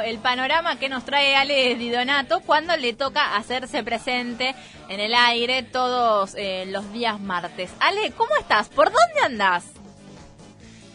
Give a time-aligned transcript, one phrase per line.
[0.00, 4.54] el panorama que nos trae Ale Di Donato cuando le toca hacerse presente
[4.88, 7.72] en el aire todos eh, los días martes.
[7.80, 8.68] Ale, ¿cómo estás?
[8.68, 9.72] ¿Por dónde andás?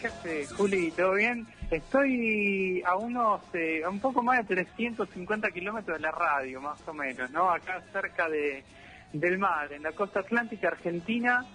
[0.00, 0.90] ¿Qué hace, Juli?
[0.90, 1.46] ¿Todo bien?
[1.70, 6.80] Estoy a unos, eh, a un poco más de 350 kilómetros de la radio, más
[6.86, 7.50] o menos, ¿no?
[7.50, 8.62] Acá cerca de,
[9.12, 11.46] del mar, en la costa atlántica argentina,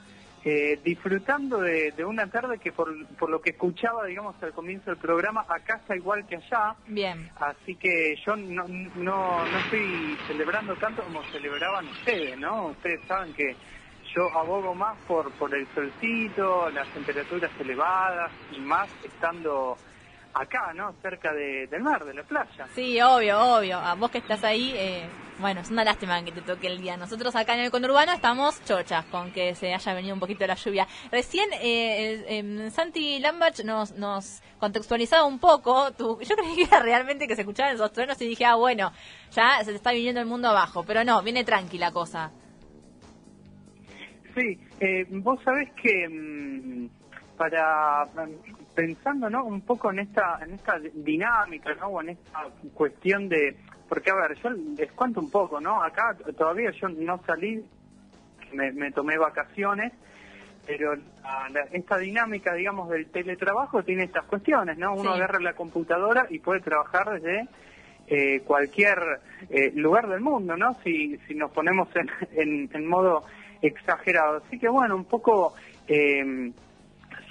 [0.49, 4.99] eh, disfrutando de, una tarde que por, por, lo que escuchaba, digamos, al comienzo del
[4.99, 6.73] programa, acá está igual que allá.
[6.87, 7.29] Bien.
[7.35, 12.67] Así que yo no, no, no estoy celebrando tanto como celebraban ustedes, ¿no?
[12.67, 13.57] Ustedes saben que
[14.15, 19.77] yo abogo más por, por el solcito, las temperaturas elevadas y más estando
[20.33, 20.93] acá, ¿no?
[21.01, 22.67] Cerca del mar, de la playa.
[22.73, 23.77] Sí, obvio, obvio.
[23.77, 25.07] A vos que estás ahí, eh,
[25.39, 26.97] bueno, es una lástima que te toque el día.
[26.97, 30.55] Nosotros acá en el conurbano estamos chochas con que se haya venido un poquito la
[30.55, 30.87] lluvia.
[31.11, 35.89] Recién eh, em, Santi Lambach nos, nos contextualizaba un poco.
[35.97, 38.91] yo creí que era realmente que se escuchaban esos truenos y dije, ah, bueno,
[39.31, 40.83] ya se está viniendo el mundo abajo.
[40.83, 42.31] Pero no, viene tranquila cosa.
[44.35, 46.89] Sí, eh, vos sabés que mm,
[47.37, 48.07] para
[48.77, 49.43] pensando ¿no?
[49.43, 51.87] un poco en esta en esta dinámica ¿no?
[51.87, 52.43] o en esta
[52.75, 53.57] cuestión de
[53.89, 57.65] porque a ver yo les cuento un poco no acá todavía yo no salí
[58.53, 59.93] me, tomé vacaciones
[60.67, 60.93] pero
[61.71, 66.59] esta dinámica digamos del teletrabajo tiene estas cuestiones no uno agarra la computadora y puede
[66.59, 67.47] trabajar desde
[68.05, 68.99] eh, cualquier
[69.49, 71.89] eh, lugar del mundo no si si nos ponemos
[72.35, 73.23] en, en, modo
[73.59, 74.43] exagerado.
[74.45, 75.55] Así que bueno un poco
[75.87, 76.51] eh,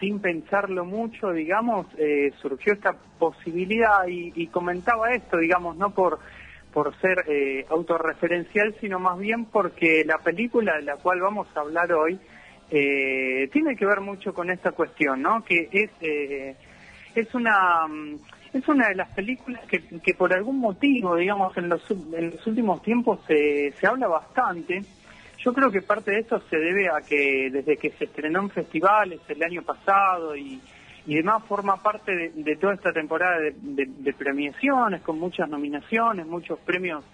[0.00, 6.18] sin pensarlo mucho, digamos, eh, surgió esta posibilidad y, comentaba esto, digamos, no por,
[6.72, 11.60] por ser eh, autorreferencial, sino más bien porque la película de la cual vamos a
[11.60, 12.18] hablar hoy
[12.70, 15.44] eh, tiene que ver mucho con esta cuestión, ¿no?
[15.44, 16.56] Que es, eh,
[17.14, 17.86] es una...
[18.52, 22.46] Es una de las películas que, que por algún motivo, digamos, en los, en los
[22.46, 24.82] últimos tiempos se, se habla bastante,
[25.46, 28.50] yo creo que parte de esto se debe a que desde que se estrenó en
[28.50, 30.60] festivales el año pasado y,
[31.06, 37.04] y demás forma parte de, toda esta temporada de, premiaciones con muchas nominaciones, muchos premios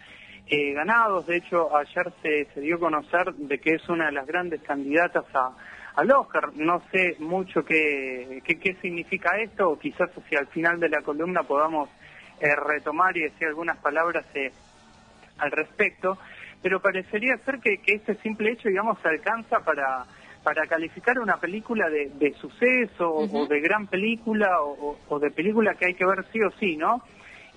[0.47, 1.27] eh, ganados.
[1.27, 5.27] De hecho, ayer se, dio a conocer de que es una de las grandes candidatas
[5.35, 5.51] a,
[5.97, 6.55] al Oscar.
[6.55, 11.43] No sé mucho qué, qué, significa esto, o quizás hacia el final de la columna
[11.43, 11.91] podamos
[12.41, 14.51] eh, retomar y decir algunas palabras eh,
[15.37, 16.17] al respecto
[16.63, 20.07] pero parecería ser que, que este simple hecho, digamos, alcanza para,
[20.43, 25.87] para calificar una película de, de suceso o de gran película o, de película que
[25.87, 27.03] hay que ver sí o sí, ¿no?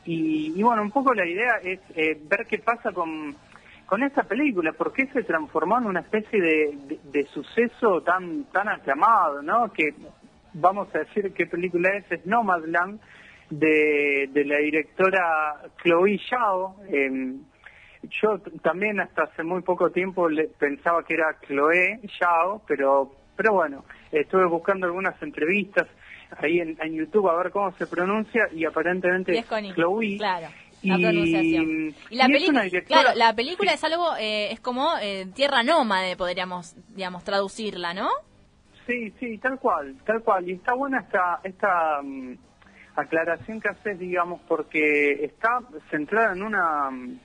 [0.07, 3.35] Y, bueno, un poco la idea es eh, ver qué pasa con,
[3.87, 8.69] con esta película, por qué se transformó en una especie de, de, suceso tan, tan
[8.69, 9.73] aclamado, ¿no?
[9.73, 9.95] Que
[10.53, 12.99] vamos a decir qué película es, es Nomadland,
[13.49, 17.35] de, de la directora Chloe Zhao, eh,
[18.09, 23.53] yo también hasta hace muy poco tiempo le, pensaba que era Chloe Yao, pero, pero
[23.53, 25.87] bueno, estuve buscando algunas entrevistas
[26.37, 29.45] ahí en, YouTube a ver cómo se pronuncia y aparentemente es
[29.75, 30.17] Chloe.
[30.17, 30.47] Claro.
[30.83, 31.95] La pronunciación.
[32.09, 36.75] Y, la, película, claro, la película es algo, eh, es como eh, tierra nómade, podríamos,
[36.89, 38.09] digamos, traducirla, ¿no?
[38.85, 40.47] Sí, sí, tal cual, tal cual.
[40.47, 42.37] Y está buena esta, esta mm,
[42.95, 47.19] aclaración que haces, digamos, porque está centrada en una, mm,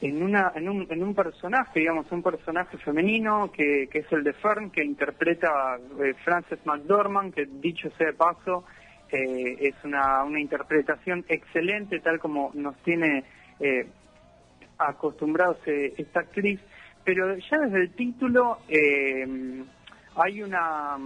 [0.00, 4.24] en, una, en, un, en un personaje, digamos, un personaje femenino que, que es el
[4.24, 8.64] de Fern, que interpreta eh, Frances McDormand, que dicho sea de paso,
[9.12, 13.24] eh, es una, una interpretación excelente, tal como nos tiene
[13.58, 13.88] eh,
[14.78, 16.60] acostumbrados eh, esta actriz,
[17.04, 18.58] pero ya desde el título
[20.16, 20.96] hay una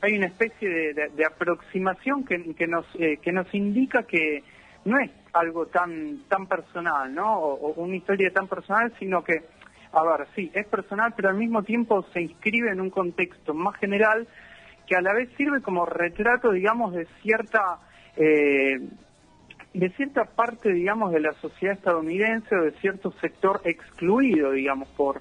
[0.00, 4.42] hay una especie de, de, aproximación que, que nos que nos indica que
[4.84, 7.38] no es algo tan tan personal, ¿no?
[7.38, 9.42] O, una historia tan personal, sino que,
[9.92, 13.76] a ver, sí, es personal, pero al mismo tiempo se inscribe en un contexto más
[13.76, 14.26] general
[14.86, 17.78] que a la vez sirve como retrato, digamos, de cierta
[18.16, 18.80] eh,
[19.72, 25.20] de cierta parte, digamos, de la sociedad estadounidense o de cierto sector excluido, digamos, por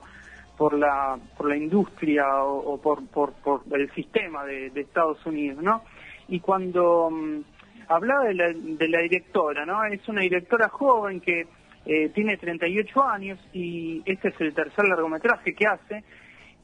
[0.58, 3.34] por la por la industria o, por, por,
[3.72, 5.84] el sistema de, de Estados Unidos, ¿no?
[6.28, 7.42] Y cuando mm,
[7.88, 9.84] hablaba de la, de la directora, ¿no?
[9.86, 11.48] Es una directora joven que
[11.86, 16.04] eh, tiene 38 años y este es el tercer largometraje que hace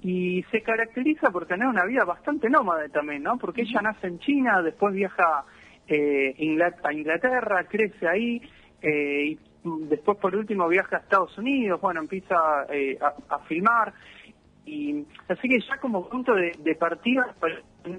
[0.01, 3.38] y se caracteriza por tener una vida bastante nómade también, ¿no?
[3.38, 5.44] Porque ella nace en China, después viaja
[5.88, 6.36] eh,
[6.83, 8.42] a Inglaterra, crece ahí
[8.81, 9.39] eh, y
[9.89, 13.94] después por último viaja a Estados Unidos, bueno, empieza eh, a, filmar
[14.66, 17.56] y así que ya como punto de, partida, pues,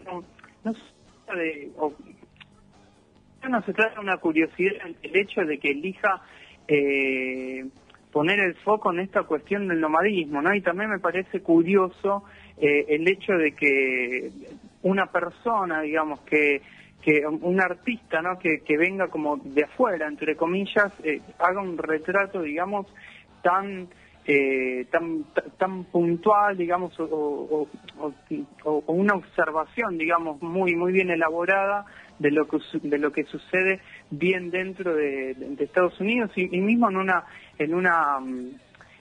[0.07, 0.25] no,
[0.65, 0.73] no
[1.35, 1.71] de,
[3.49, 6.23] no se trata de una curiosidad el hecho de que elija
[6.69, 7.65] eh,
[8.13, 10.55] poner el foco en esta cuestión del nomadismo, ¿no?
[10.55, 12.25] Y también me parece curioso
[12.59, 14.31] eh, el hecho de que
[14.83, 16.63] una persona, digamos, que
[17.01, 18.39] que un artista, ¿no?
[18.39, 22.87] Que, que venga como de afuera, entre comillas, eh, haga un retrato, digamos,
[23.43, 23.89] tan
[24.27, 25.25] eh, tan
[25.59, 27.69] tan puntual, digamos, o,
[28.87, 31.87] una observación, digamos, muy muy bien elaborada
[32.19, 33.81] de lo que de lo que sucede
[34.11, 37.25] bien dentro de, Estados Unidos y, mismo en una
[37.59, 38.51] en una mm,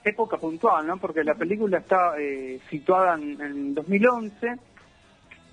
[0.06, 0.98] época puntual, ¿no?
[0.98, 4.56] Porque la película está eh, situada en, en 2011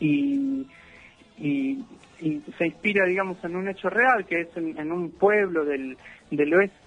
[0.00, 0.66] y
[1.38, 1.84] y,
[2.58, 5.96] se inspira, digamos, en un hecho real, que es en, un pueblo del,
[6.30, 6.85] del oeste.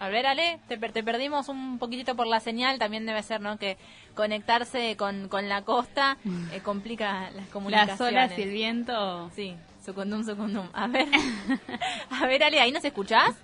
[0.00, 3.58] A ver, Ale, te, te, perdimos un poquitito por la señal, también debe ser, ¿no?
[3.58, 3.76] Que
[4.14, 6.18] conectarse con, con la costa
[6.52, 7.98] eh, complica las comunicaciones.
[8.00, 9.30] Las olas y el viento.
[9.34, 10.68] Sí, secundum, secundum.
[10.72, 11.08] A ver,
[12.10, 13.34] a ver, Ale, ¿ahí nos escuchás?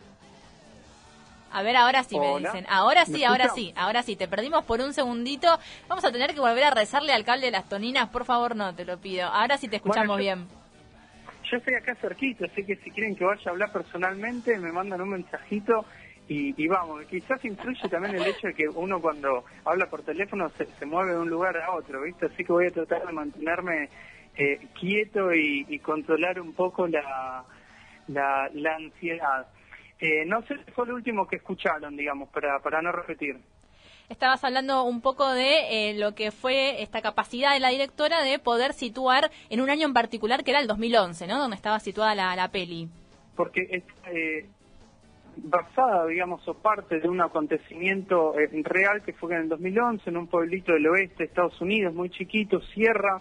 [1.50, 2.66] A ver, ahora sí me dicen.
[2.68, 4.16] Ahora sí, ahora sí, ahora sí.
[4.16, 5.46] Te perdimos por un segundito.
[5.88, 8.08] Vamos a tener que volver a rezarle al cable de las toninas.
[8.08, 9.28] Por favor, no, te lo pido.
[9.28, 10.48] Ahora sí te escuchamos bien.
[11.48, 15.00] Yo estoy acá cerquita, así que si quieren que vaya a hablar personalmente, me mandan
[15.00, 15.84] un mensajito
[16.28, 17.04] y, vamos.
[17.04, 21.18] Quizás influye también el hecho de que uno cuando habla por teléfono se, mueve de
[21.18, 22.26] un lugar a otro, ¿viste?
[22.26, 23.90] Así que voy a tratar de mantenerme
[24.36, 27.44] eh, quieto y, controlar un poco la,
[28.08, 29.46] la, la ansiedad.
[30.00, 33.38] Eh, no sé si fue lo último que escucharon, digamos, para, para no repetir.
[34.08, 38.38] Estabas hablando un poco de eh, lo que fue esta capacidad de la directora de
[38.38, 41.38] poder situar en un año en particular, que era el 2011, ¿no?
[41.38, 42.88] Donde estaba situada la, la peli.
[43.34, 43.82] Porque es
[44.12, 44.46] eh,
[45.36, 50.26] basada, digamos, o parte de un acontecimiento real que fue en el 2011, en un
[50.26, 53.20] pueblito del oeste de Estados Unidos, muy chiquito, cierra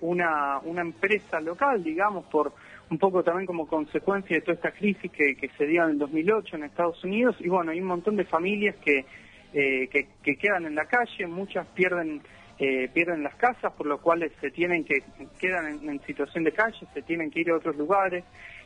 [0.00, 2.52] una, una empresa local, digamos, por
[2.92, 6.56] un poco también como consecuencia de toda esta crisis que, se dio en el 2008
[6.56, 7.34] en Estados Unidos.
[7.40, 9.06] Y bueno, hay un montón de familias que,
[9.54, 12.20] eh, que, quedan en la calle, muchas pierden
[12.64, 15.02] eh, pierden las casas, por lo cual se tienen que
[15.40, 18.22] quedan en, situación de calle, se tienen que ir a otros lugares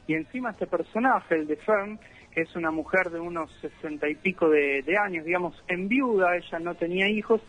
[0.06, 1.98] y encima este personaje, el de Fern,
[2.30, 6.58] que es una mujer de unos sesenta y pico de, años, digamos, en viuda, ella
[6.58, 7.40] no tenía hijos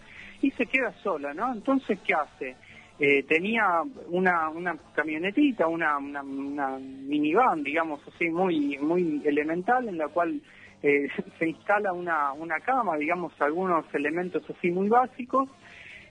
[0.41, 1.51] y se queda sola, ¿no?
[1.51, 2.55] Entonces, ¿qué hace?
[2.97, 10.07] Eh, tenía una, una camionetita, una, una, minivan, digamos así, muy, muy elemental, en la
[10.07, 10.39] cual
[10.81, 11.09] eh,
[11.39, 15.49] se instala una, una cama, digamos, algunos elementos así muy básicos,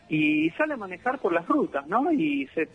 [0.08, 2.12] y sale a manejar por las rutas, ¿no?
[2.12, 2.69] Y se,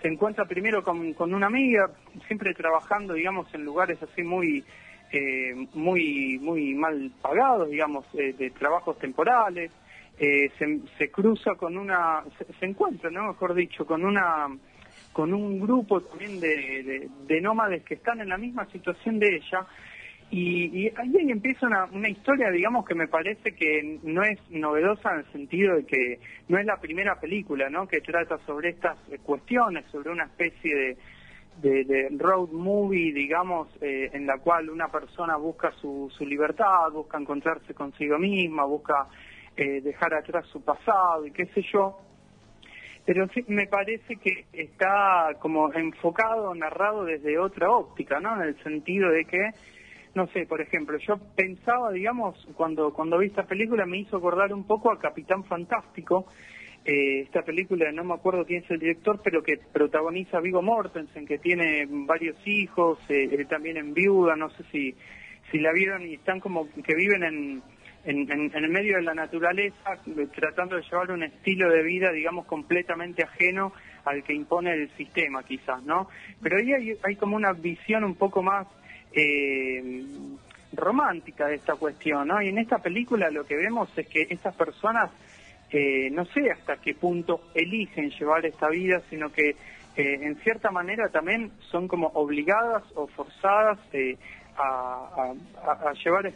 [0.00, 1.90] se encuentra primero con, con una amiga,
[2.26, 4.64] siempre trabajando, digamos, en lugares así muy,
[5.12, 9.70] eh, muy, muy mal pagados, digamos, de trabajos temporales,
[10.20, 10.50] eh,
[10.98, 12.24] se, cruza con una,
[12.58, 13.28] se, encuentra, ¿no?
[13.28, 14.48] Mejor dicho, con una
[15.12, 19.64] con un grupo también de, de, nómades que están en la misma situación de ella
[20.30, 25.20] y, ahí empieza una, una historia, digamos, que me parece que no es novedosa en
[25.20, 27.88] el sentido de que no es la primera película, ¿no?
[27.88, 30.96] Que trata sobre estas cuestiones, sobre una especie de,
[31.62, 37.18] de, road movie, digamos, eh, en la cual una persona busca su, su libertad, busca
[37.18, 39.08] encontrarse consigo misma, busca
[39.56, 41.98] eh, dejar atrás su pasado y qué sé yo.
[43.04, 48.36] Pero sí me parece que está como enfocado, narrado desde otra óptica, ¿no?
[48.36, 49.50] En el sentido de que,
[50.18, 54.52] no sé, por ejemplo, yo pensaba, digamos, cuando, cuando vi esta película me hizo acordar
[54.52, 56.26] un poco a Capitán Fantástico,
[56.84, 61.24] eh, esta película, no me acuerdo quién es el director, pero que protagoniza Vigo Mortensen,
[61.24, 64.92] que tiene varios hijos, eh, él también en viuda, no sé si,
[65.52, 67.62] si la vieron y están como que viven en
[68.04, 69.98] en, el medio de la naturaleza,
[70.34, 73.72] tratando de llevar un estilo de vida, digamos, completamente ajeno
[74.04, 76.08] al que impone el sistema, quizás, ¿no?
[76.40, 78.66] Pero ahí hay, como una visión un poco más
[79.12, 80.04] eh,
[80.72, 82.40] romántica de esta cuestión, ¿no?
[82.42, 85.10] Y en esta película lo que vemos es que estas personas,
[85.70, 89.50] eh, no sé hasta qué punto eligen llevar esta vida, sino que
[89.96, 93.78] eh, en cierta manera también son como obligadas o forzadas
[94.58, 95.32] a,
[96.04, 96.32] llevar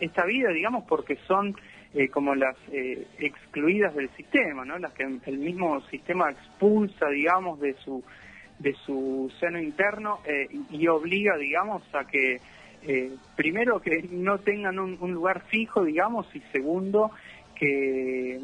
[0.00, 1.54] esta, vida, digamos, porque son
[1.94, 4.78] eh, como las eh, excluidas del sistema, ¿no?
[4.78, 8.02] Las que el mismo sistema expulsa, digamos, de su
[8.60, 12.40] de su seno interno eh, y obliga, digamos, a que
[13.36, 17.10] primero que no tengan un, un, lugar fijo, digamos, y segundo
[17.54, 18.40] que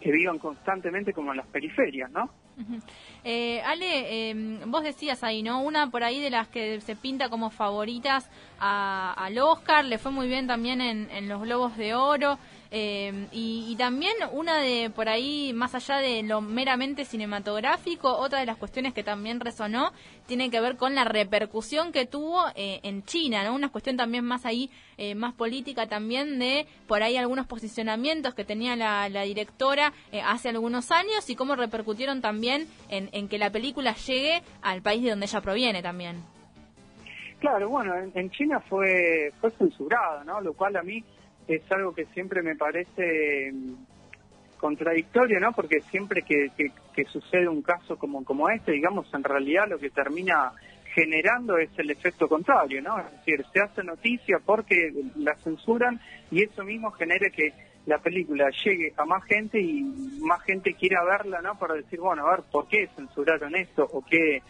[0.00, 2.30] que vivan constantemente como en las periferias, ¿no?
[3.24, 5.62] Eh, Ale, em, vos decías ahí, ¿no?
[5.62, 10.28] Una por ahí de las que se pinta como favoritas al Oscar, le fue muy
[10.28, 12.38] bien también en, los Globos de Oro.
[12.72, 18.46] Eh, y, también una de, por ahí, más allá de lo meramente cinematográfico, otra de
[18.46, 19.92] las cuestiones que también resonó
[20.26, 23.54] tiene que ver con la repercusión que tuvo eh, en China, ¿no?
[23.54, 28.44] Una cuestión también más ahí, eh, más política también de, por ahí, algunos posicionamientos que
[28.44, 29.92] tenía la, directora
[30.24, 35.02] hace algunos años y cómo repercutieron también en, en que la película llegue al país
[35.02, 36.22] de donde ella proviene también.
[37.40, 40.42] Claro, bueno, en, China fue, fue censurado, ¿no?
[40.42, 41.02] Lo cual a mí
[41.54, 43.74] es algo que siempre me parece mm,
[44.58, 45.52] contradictorio, ¿no?
[45.52, 49.88] Porque siempre que, que, sucede un caso como, como este, digamos, en realidad lo que
[49.88, 50.52] termina
[50.94, 52.98] generando es el efecto contrario, ¿no?
[52.98, 55.98] Es decir, se hace noticia porque la censuran
[56.30, 57.54] y eso mismo genera que
[57.86, 59.82] la película llegue a más gente y
[60.20, 61.58] más gente quiera verla, ¿no?
[61.58, 63.88] Para decir, bueno, a ver, ¿por qué censuraron esto?
[63.90, 64.42] ¿O qué,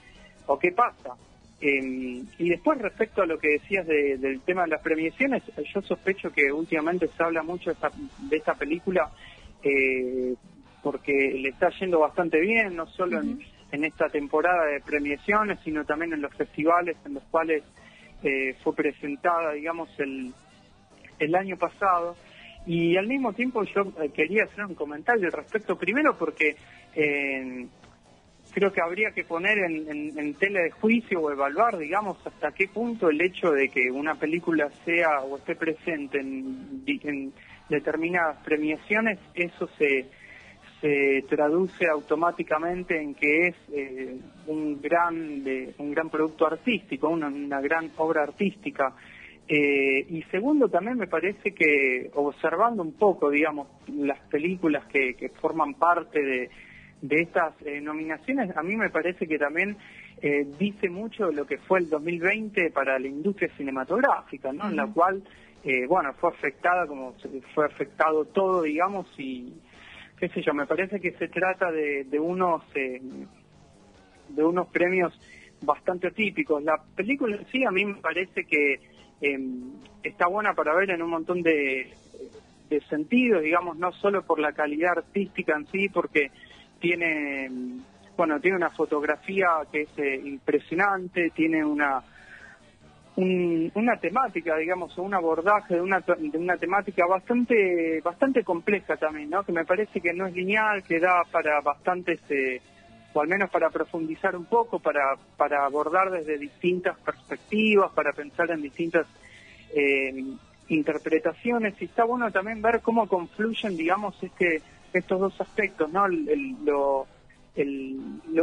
[0.46, 1.14] o qué pasa?
[1.62, 5.42] Eh, y después respecto a lo que decías del tema de las premiaciones,
[5.74, 9.10] yo sospecho que últimamente se habla mucho de esta, película
[9.62, 10.34] eh,
[10.82, 16.14] porque le está yendo bastante bien, no solo en, esta temporada de premiaciones, sino también
[16.14, 17.62] en los festivales en los cuales
[18.22, 20.32] eh, fue presentada, digamos, el,
[21.18, 22.16] el año pasado.
[22.66, 26.56] Y al mismo tiempo yo quería hacer un comentario al respecto, primero porque
[28.50, 32.68] creo que habría que poner en, en, tela de juicio o evaluar, digamos, hasta qué
[32.68, 37.32] punto el hecho de que una película sea o esté presente en,
[37.68, 40.06] determinadas premiaciones, eso se,
[40.80, 47.60] se traduce automáticamente en que es eh, un gran de, un gran producto artístico, una,
[47.60, 48.92] gran obra artística.
[49.46, 55.74] Eh, y segundo, también me parece que observando un poco, digamos, las películas que forman
[55.74, 56.50] parte de,
[57.02, 59.76] de estas eh, nominaciones, a mí me parece que también
[60.20, 64.68] eh, dice mucho lo que fue el 2020 para la industria cinematográfica, ¿no?
[64.68, 65.22] En la cual,
[65.64, 67.14] eh, bueno, fue afectada como
[67.54, 69.54] fue afectado todo, digamos, y
[70.18, 75.12] qué sé yo, me parece que se trata de, de unos de unos premios
[75.62, 76.62] bastante atípicos.
[76.62, 78.80] La película en sí a mí me parece que
[79.20, 81.92] em, está buena para ver en un montón de,
[82.68, 86.30] de sentidos, digamos, no solo por la calidad artística en sí, porque
[86.80, 87.50] tiene
[88.16, 92.02] bueno tiene una fotografía que es eh, impresionante tiene una
[93.16, 99.42] una temática digamos un abordaje de una de una temática bastante bastante compleja también no
[99.42, 102.60] que me parece que no es lineal que da para bastantes eh,
[103.12, 108.50] o al menos para profundizar un poco para para abordar desde distintas perspectivas para pensar
[108.50, 109.06] en distintas
[109.74, 110.24] eh,
[110.68, 111.74] interpretaciones.
[111.80, 116.06] Y está bueno también ver cómo confluyen digamos este estos dos aspectos, ¿no?
[116.08, 117.06] lo,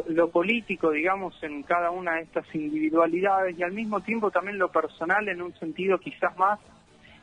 [0.10, 4.70] lo, político, digamos, en cada una de estas individualidades y al mismo tiempo también lo
[4.72, 6.60] personal en un sentido quizás más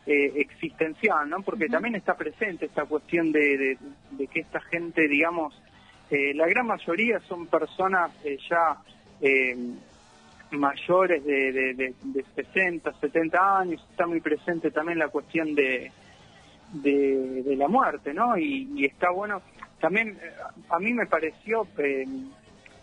[0.06, 1.42] eh, existencial, ¿no?
[1.42, 3.78] Porque también está presente esta cuestión de,
[4.10, 5.54] de, que esta gente, digamos,
[6.10, 8.78] eh, la gran mayoría son personas eh, ya
[10.50, 15.90] mayores de, de, de 60, 70 años, está muy presente también la cuestión de
[16.74, 18.36] de, la muerte, ¿no?
[18.36, 19.42] Y, está bueno.
[19.80, 20.30] También eh,
[20.70, 22.06] a mí me pareció eh,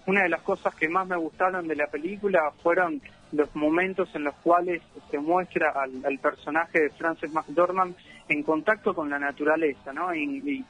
[0.05, 4.25] una de las cosas que más me gustaron de la película fueron los momentos en
[4.25, 7.95] los cuales se muestra al, personaje de Frances McDormand
[8.27, 10.13] en contacto con la naturaleza, ¿no?
[10.13, 10.65] Y,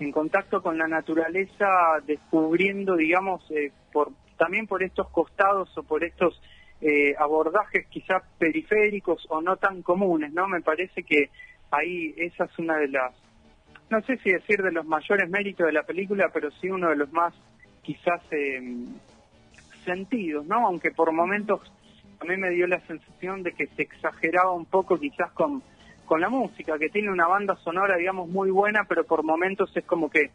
[0.00, 1.66] en contacto con la naturaleza,
[2.04, 6.40] descubriendo, digamos, eh, por también por estos costados o por estos
[7.18, 10.46] abordajes quizás periféricos o no tan comunes, ¿no?
[10.48, 11.30] Me parece que
[11.76, 13.14] ahí esa es una de las,
[13.90, 16.96] no sé si decir de los mayores méritos de la película, pero sí uno de
[16.96, 17.34] los más
[17.82, 18.86] quizás em,
[19.84, 20.66] sentidos, ¿no?
[20.66, 21.60] Aunque por momentos
[22.20, 25.62] a mí me dio la sensación de que se exageraba un poco quizás con,
[26.06, 29.84] con la música, que tiene una banda sonora, digamos, muy buena, pero por momentos es
[29.84, 30.30] como que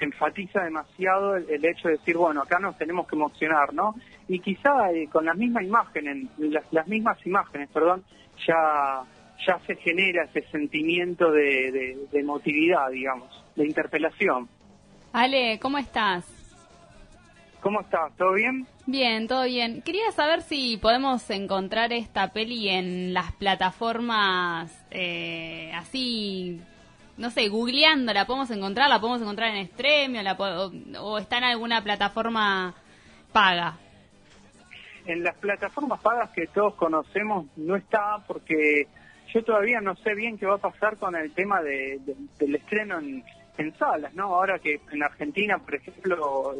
[0.00, 3.94] enfatiza demasiado el, hecho de decir, bueno, acá nos tenemos que emocionar, ¿no?
[4.28, 8.04] Y quizá eh, con las mismas imágenes, las, las mismas imágenes, perdón,
[8.46, 9.02] ya
[9.46, 14.48] ya se genera ese sentimiento de, de, emotividad, digamos, de interpelación.
[15.12, 16.26] Ale, ¿cómo estás?
[17.60, 18.14] ¿Cómo estás?
[18.16, 18.66] ¿Todo bien?
[18.86, 19.80] Bien, todo bien.
[19.82, 26.60] Quería saber si podemos encontrar esta peli en las plataformas eh, así,
[27.16, 28.90] no sé, googleando, ¿la podemos encontrar?
[28.90, 30.22] ¿La podemos encontrar en Streamio?
[30.22, 32.74] La o, o, está en alguna plataforma
[33.32, 33.78] paga?
[35.06, 38.88] En las plataformas pagas que todos conocemos no está porque
[39.32, 42.00] yo todavía no sé bien qué va a pasar con el tema de,
[42.38, 43.24] del estreno en,
[43.78, 44.34] salas, ¿no?
[44.34, 46.54] Ahora que en Argentina, por ejemplo,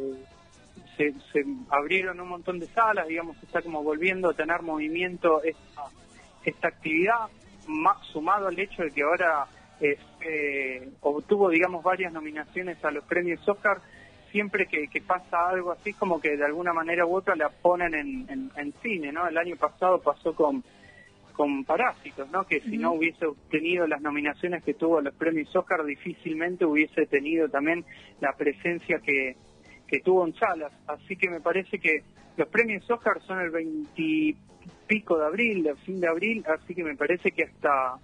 [0.95, 6.67] se, se, abrieron un montón de salas, digamos, está como volviendo a tener movimiento esta,
[6.67, 7.27] actividad,
[7.67, 9.45] más sumado al hecho de que ahora
[9.81, 13.81] eh, obtuvo, digamos, varias nominaciones a los premios Oscar,
[14.31, 18.73] siempre que, pasa algo así, como que de alguna manera u otra la ponen en,
[18.81, 19.27] cine, ¿no?
[19.27, 20.63] El año pasado pasó con,
[21.35, 22.45] con Parásitos, ¿no?
[22.45, 27.05] Que si no hubiese obtenido las nominaciones que tuvo a los premios Oscar, difícilmente hubiese
[27.05, 27.85] tenido también
[28.21, 29.35] la presencia que,
[29.87, 30.71] que tuvo en salas.
[30.87, 32.03] Así que me parece que
[32.37, 34.35] los premios Oscar son el 20
[34.87, 37.99] pico de abril, el fin de abril, así que me parece que hasta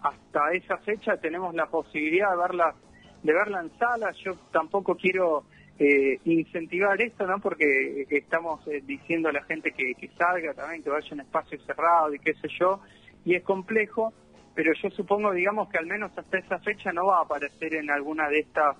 [0.00, 2.74] hasta esa fecha tenemos la posibilidad de verla
[3.22, 4.16] de verla en salas.
[4.24, 5.44] Yo tampoco quiero
[5.78, 7.38] eh, incentivar esto, ¿no?
[7.40, 12.12] Porque estamos eh, diciendo a la gente que, salga también, que vaya en espacio cerrado
[12.14, 12.80] y qué sé yo,
[13.24, 14.12] y es complejo,
[14.54, 17.90] pero yo supongo, digamos, que al menos hasta esa fecha no va a aparecer en
[17.90, 18.76] alguna de estas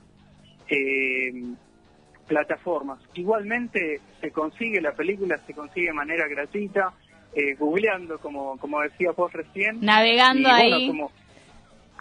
[0.69, 1.33] eh,
[2.27, 2.99] plataformas.
[3.15, 6.93] Igualmente se consigue la película, se consigue de manera gratuita,
[7.33, 9.81] eh, googleando, como, como decía vos recién.
[9.81, 10.91] Navegando ahí.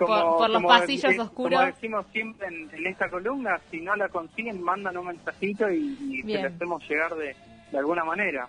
[0.05, 1.59] Por, los pasillos oscuros.
[1.59, 6.23] Como decimos siempre en, esta columna, si no la consiguen, mandan un mensajito y, y
[6.23, 7.35] la hacemos llegar de,
[7.71, 8.47] de alguna manera.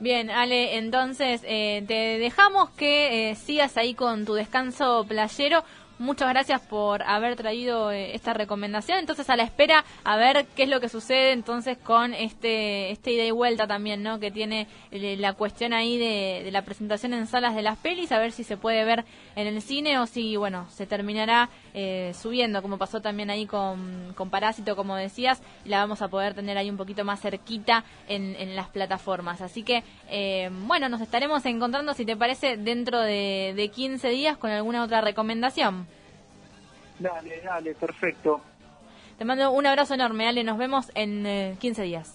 [0.00, 5.64] Bien, Ale, entonces eh, te dejamos que eh, sigas ahí con tu descanso playero.
[5.98, 9.00] Muchas gracias por haber traído eh, esta recomendación.
[9.00, 13.12] Entonces, a la espera, a ver qué es lo que sucede entonces con este, este
[13.12, 14.20] ida y vuelta también, ¿no?
[14.20, 18.20] Que tiene eh, la cuestión ahí de, la presentación en salas de las pelis, a
[18.20, 22.60] ver si se puede ver en el cine o si, bueno, se terminará eh, subiendo,
[22.62, 26.58] como pasó también ahí con, con Parásito, como decías, y la vamos a poder tener
[26.58, 29.40] ahí un poquito más cerquita en, en las plataformas.
[29.40, 29.82] Así que,
[30.66, 35.00] bueno, nos estaremos encontrando, si te parece, dentro de, de 15 días con alguna otra
[35.00, 35.86] recomendación.
[36.98, 38.40] Dale, dale, perfecto.
[39.18, 40.44] Te mando un abrazo enorme, Ale.
[40.44, 42.14] Nos vemos en 15 eh, días.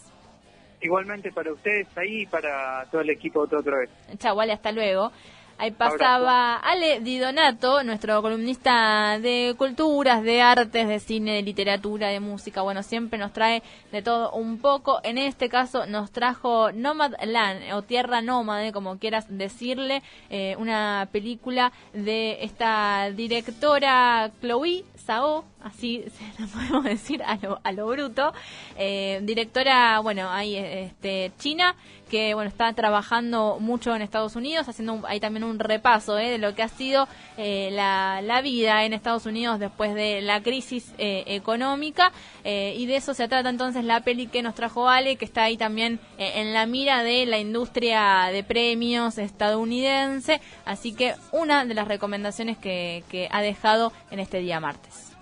[0.82, 3.90] Igualmente para ustedes ahí y para todo el equipo otra vez.
[4.18, 5.12] Chao, Ale, hasta luego.
[5.58, 12.10] Ahí pasaba Ale Di Donato, nuestro columnista de culturas, de artes, de cine, de literatura,
[12.10, 12.62] de música.
[12.64, 15.00] Bueno, siempre nos trae de todo un poco.
[15.04, 21.08] En este caso nos trajo Nomad Land o Tierra Nómade, como quieras decirle, eh, una
[21.12, 27.88] película de esta directora Chloe Sao, así se lo podemos decir a lo, a lo
[27.88, 28.34] bruto,
[28.78, 31.76] eh, directora, bueno, ahí este, China,
[32.14, 36.38] que bueno está trabajando mucho en Estados Unidos, haciendo ahí también un repaso eh, de
[36.38, 42.12] lo que ha sido eh, la, vida en Estados Unidos después de la crisis económica,
[42.44, 45.56] y de eso se trata entonces la peli que nos trajo Ale, que está ahí
[45.56, 51.88] también en la mira de la industria de premios estadounidense, así que una de las
[51.88, 55.14] recomendaciones que, que ha dejado en este día martes.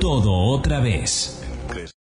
[0.00, 1.43] Todo otra vez.